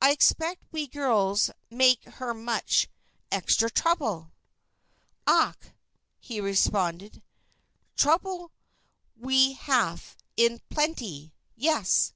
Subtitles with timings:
[0.00, 2.88] "I expect we girls make her much
[3.30, 4.32] extra trouble."
[5.26, 5.54] "Ach!"
[6.18, 7.22] he responded.
[7.94, 8.52] "Trouble
[9.18, 12.14] we haf in blenty yes.